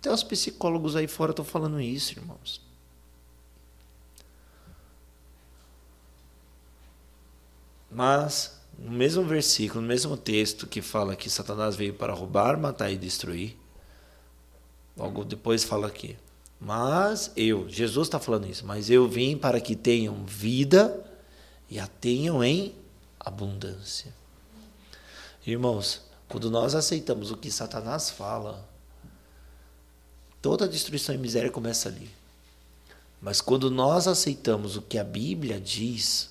[0.00, 2.62] Até os psicólogos aí fora estão falando isso, irmãos.
[7.90, 12.90] Mas, no mesmo versículo, no mesmo texto que fala que Satanás veio para roubar, matar
[12.90, 13.54] e destruir,
[14.96, 16.16] logo depois fala aqui.
[16.58, 21.04] Mas eu, Jesus está falando isso, mas eu vim para que tenham vida
[21.68, 22.74] e a tenham em
[23.18, 24.14] abundância.
[25.46, 28.69] Irmãos, quando nós aceitamos o que Satanás fala,
[30.42, 32.10] Toda destruição e miséria começa ali.
[33.20, 36.30] Mas quando nós aceitamos o que a Bíblia diz,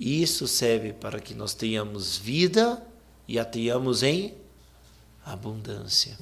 [0.00, 2.82] isso serve para que nós tenhamos vida
[3.28, 4.34] e a tenhamos em
[5.24, 6.18] abundância.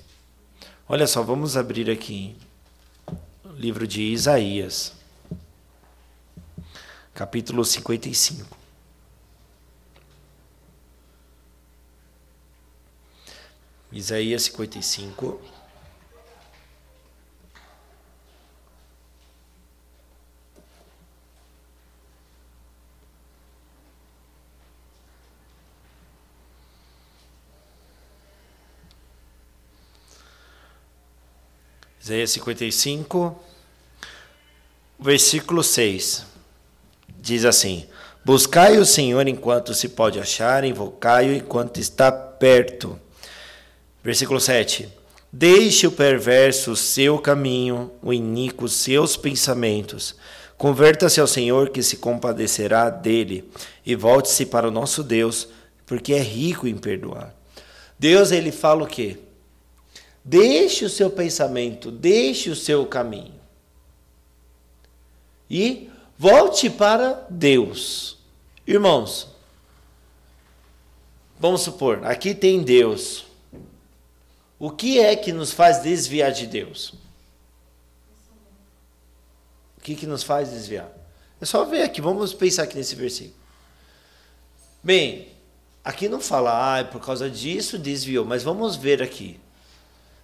[0.88, 2.36] Olha só, vamos abrir aqui
[3.44, 4.92] o livro de Isaías,
[7.14, 8.58] capítulo 55.
[13.92, 15.59] Isaías 55.
[32.10, 33.40] Isaías 55,
[34.98, 36.26] versículo 6.
[37.20, 37.86] Diz assim:
[38.24, 42.98] Buscai o Senhor enquanto se pode achar, invocai-o enquanto está perto.
[44.02, 44.88] Versículo 7.
[45.32, 50.16] Deixe o perverso o seu caminho, o iníquo seus pensamentos.
[50.58, 53.48] Converta-se ao Senhor que se compadecerá dele
[53.86, 55.46] e volte-se para o nosso Deus,
[55.86, 57.32] porque é rico em perdoar.
[57.96, 59.16] Deus ele fala o quê?
[60.24, 63.34] Deixe o seu pensamento, deixe o seu caminho.
[65.48, 68.18] E volte para Deus.
[68.66, 69.28] Irmãos,
[71.38, 73.24] vamos supor, aqui tem Deus.
[74.58, 76.92] O que é que nos faz desviar de Deus?
[79.78, 80.92] O que, que nos faz desviar?
[81.40, 83.40] É só ver aqui, vamos pensar aqui nesse versículo.
[84.82, 85.28] Bem,
[85.82, 89.40] aqui não fala, ah, é por causa disso desviou, mas vamos ver aqui.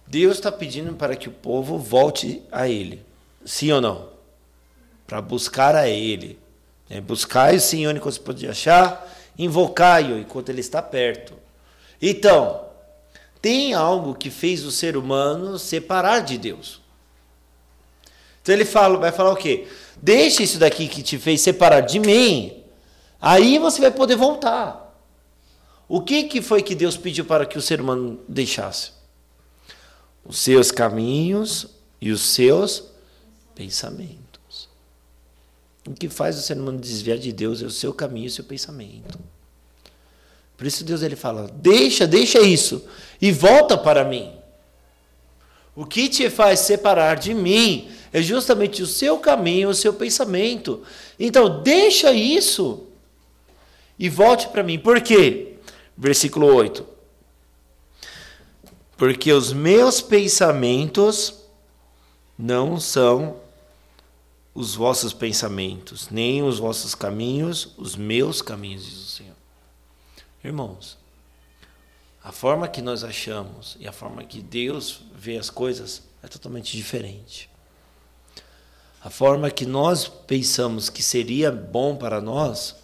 [0.07, 3.05] Deus está pedindo para que o povo volte a Ele.
[3.45, 4.09] Sim ou não?
[5.05, 6.39] Para buscar a Ele.
[6.89, 11.33] É, buscai o Senhor enquanto você pode achar, invocai-o enquanto Ele está perto.
[12.01, 12.65] Então,
[13.41, 16.81] tem algo que fez o ser humano separar de Deus.
[18.41, 19.67] Então ele fala, vai falar o quê?
[20.01, 22.63] Deixa isso daqui que te fez separar de mim,
[23.21, 24.95] aí você vai poder voltar.
[25.87, 28.91] O que, que foi que Deus pediu para que o ser humano deixasse?
[30.27, 31.67] Os seus caminhos
[32.01, 32.83] e os seus
[33.55, 34.69] pensamentos.
[35.87, 38.31] O que faz o ser humano desviar de Deus é o seu caminho e o
[38.31, 39.17] seu pensamento.
[40.57, 42.85] Por isso Deus ele fala: "Deixa, deixa isso
[43.21, 44.33] e volta para mim".
[45.75, 50.81] O que te faz separar de mim é justamente o seu caminho, o seu pensamento.
[51.19, 52.87] Então, deixa isso
[53.99, 54.79] e volte para mim.
[54.79, 55.53] Por quê?
[55.95, 56.96] Versículo 8.
[58.97, 61.35] Porque os meus pensamentos
[62.37, 63.39] não são
[64.53, 69.35] os vossos pensamentos, nem os vossos caminhos, os meus caminhos, diz o Senhor.
[70.43, 70.97] Irmãos,
[72.23, 76.75] a forma que nós achamos e a forma que Deus vê as coisas é totalmente
[76.75, 77.49] diferente.
[79.03, 82.77] A forma que nós pensamos que seria bom para nós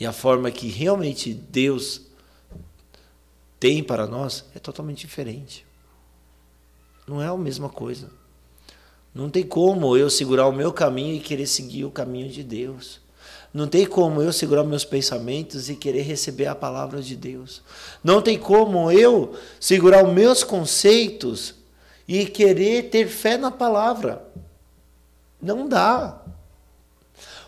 [0.00, 2.09] e a forma que realmente Deus
[3.60, 5.66] tem para nós é totalmente diferente.
[7.06, 8.10] Não é a mesma coisa.
[9.14, 13.00] Não tem como eu segurar o meu caminho e querer seguir o caminho de Deus.
[13.52, 17.62] Não tem como eu segurar meus pensamentos e querer receber a palavra de Deus.
[18.02, 21.54] Não tem como eu segurar os meus conceitos
[22.06, 24.24] e querer ter fé na palavra.
[25.42, 26.22] Não dá.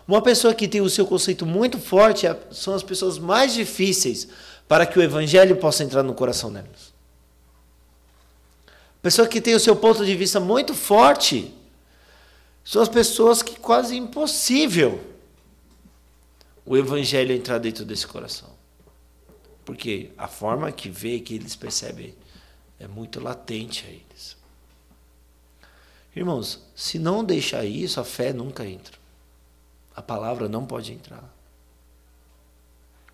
[0.05, 4.27] Uma pessoa que tem o seu conceito muito forte é, são as pessoas mais difíceis
[4.73, 6.91] para que o evangelho possa entrar no coração delas.
[9.03, 11.53] Pessoa que tem o seu ponto de vista muito forte
[12.65, 14.99] são as pessoas que quase impossível
[16.65, 18.49] o evangelho entrar dentro desse coração.
[19.63, 22.15] Porque a forma que vê, que eles percebem,
[22.79, 24.35] é muito latente a eles.
[26.15, 28.97] Irmãos, se não deixar isso, a fé nunca entra.
[29.95, 31.31] A palavra não pode entrar.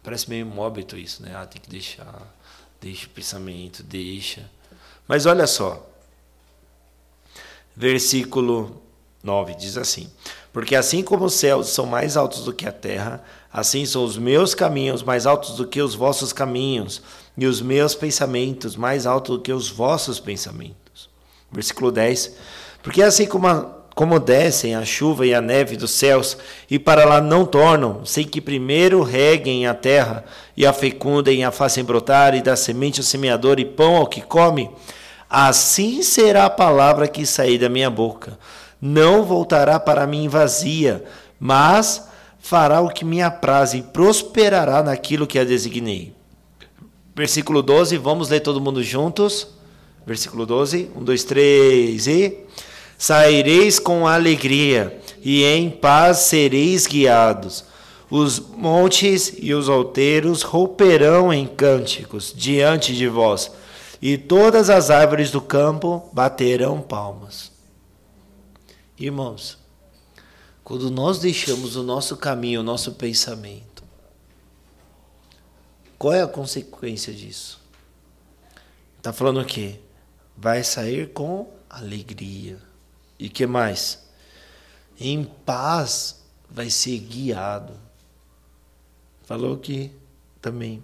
[0.03, 1.35] Parece meio móbito isso, né?
[1.35, 2.33] Ah, tem que deixar,
[2.81, 4.49] deixa o pensamento, deixa.
[5.07, 5.85] Mas olha só.
[7.75, 8.81] Versículo
[9.23, 10.09] 9 diz assim:
[10.53, 14.17] Porque assim como os céus são mais altos do que a terra, assim são os
[14.17, 17.01] meus caminhos mais altos do que os vossos caminhos,
[17.37, 21.09] e os meus pensamentos mais altos do que os vossos pensamentos.
[21.51, 22.35] Versículo 10:
[22.83, 26.37] Porque assim como, a, como descem a chuva e a neve dos céus,
[26.71, 30.23] e para lá não tornam, sem que primeiro reguem a terra,
[30.55, 34.07] e a fecundem, e a façam brotar, e dá semente ao semeador e pão ao
[34.07, 34.69] que come,
[35.29, 38.39] assim será a palavra que sair da minha boca
[38.81, 41.03] não voltará para mim vazia,
[41.37, 42.07] mas
[42.39, 46.13] fará o que me apraz e prosperará naquilo que a designei.
[47.13, 49.49] Versículo 12, vamos ler todo mundo juntos.
[50.07, 52.37] Versículo 12, 1, 2, 3 e.
[53.01, 57.63] Saireis com alegria, e em paz sereis guiados.
[58.11, 63.53] Os montes e os alteiros romperão em cânticos diante de vós,
[64.01, 67.53] e todas as árvores do campo baterão palmas.
[68.97, 69.57] Irmãos,
[70.61, 73.81] quando nós deixamos o nosso caminho, o nosso pensamento,
[75.97, 77.61] qual é a consequência disso?
[78.97, 79.79] Está falando o quê?
[80.35, 82.68] Vai sair com alegria.
[83.19, 84.07] E que mais?
[84.99, 87.73] Em paz vai ser guiado.
[89.23, 89.91] Falou que
[90.41, 90.83] também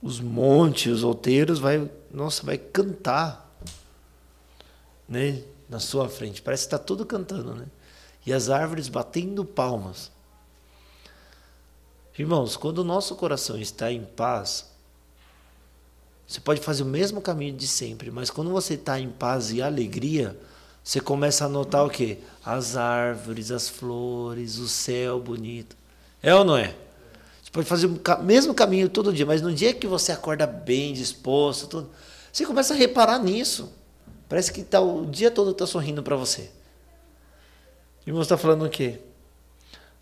[0.00, 3.54] os montes, os outeiros vai, nossa, vai cantar,
[5.06, 5.42] né?
[5.70, 6.42] na sua frente.
[6.42, 7.66] Parece que está tudo cantando, né?
[8.26, 10.10] E as árvores batendo palmas.
[12.18, 14.68] Irmãos, quando o nosso coração está em paz,
[16.26, 19.62] você pode fazer o mesmo caminho de sempre, mas quando você está em paz e
[19.62, 20.38] alegria,
[20.82, 22.18] você começa a notar o quê?
[22.44, 25.76] As árvores, as flores, o céu bonito.
[26.22, 26.74] É ou não é?
[27.42, 30.92] Você pode fazer o mesmo caminho todo dia, mas no dia que você acorda bem
[30.92, 31.90] disposto, tudo,
[32.32, 33.72] você começa a reparar nisso.
[34.28, 36.50] Parece que tá, o dia todo está sorrindo para você.
[38.06, 39.00] Irmão, está falando o quê?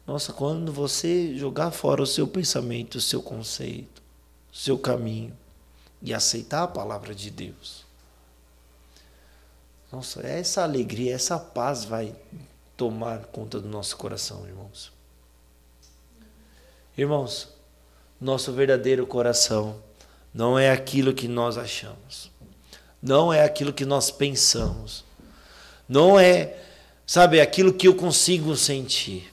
[0.07, 4.03] Nossa, quando você jogar fora o seu pensamento, o seu conceito,
[4.53, 5.37] o seu caminho
[6.01, 7.88] e aceitar a palavra de Deus.
[9.91, 12.15] Nossa, essa alegria, essa paz vai
[12.77, 14.93] tomar conta do nosso coração, irmãos.
[16.97, 17.49] Irmãos,
[18.21, 19.83] nosso verdadeiro coração
[20.35, 22.31] não é aquilo que nós achamos
[23.03, 25.05] não é aquilo que nós pensamos,
[25.89, 26.59] não é,
[27.07, 29.33] sabe, aquilo que eu consigo sentir.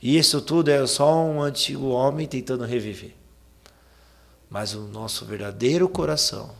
[0.00, 3.14] E isso tudo é só um antigo homem tentando reviver.
[4.48, 6.54] Mas o nosso verdadeiro coração,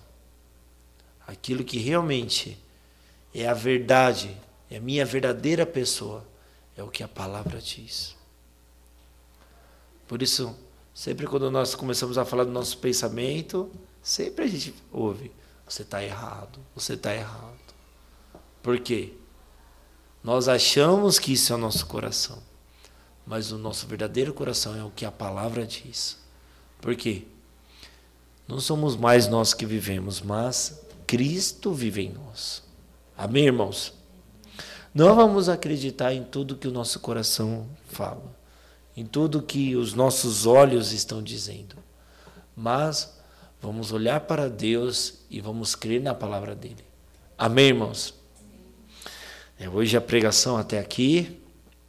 [1.26, 2.58] aquilo que realmente
[3.34, 4.36] é a verdade,
[4.70, 6.24] é a minha verdadeira pessoa,
[6.76, 8.16] é o que a palavra diz.
[10.06, 10.56] Por isso,
[10.94, 13.68] Sempre quando nós começamos a falar do nosso pensamento,
[14.00, 15.32] sempre a gente ouve:
[15.66, 17.58] você está errado, você está errado.
[18.62, 19.12] Por quê?
[20.22, 22.40] Nós achamos que isso é o nosso coração,
[23.26, 26.16] mas o nosso verdadeiro coração é o que a palavra diz.
[26.80, 27.24] Por quê?
[28.46, 32.62] Não somos mais nós que vivemos, mas Cristo vive em nós.
[33.16, 33.94] Amém, irmãos?
[34.92, 38.34] Não vamos acreditar em tudo que o nosso coração fala,
[38.96, 41.76] em tudo que os nossos olhos estão dizendo,
[42.56, 43.16] mas
[43.60, 46.84] vamos olhar para Deus e vamos crer na palavra dele.
[47.36, 48.14] Amém, irmãos?
[49.58, 51.40] É, hoje a pregação até aqui.